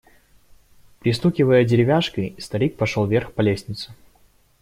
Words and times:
Пристукивая 0.99 1.63
деревяшкой, 1.63 2.33
старик 2.39 2.75
пошел 2.75 3.05
вверх 3.05 3.33
по 3.33 3.41
лестнице. 3.41 3.93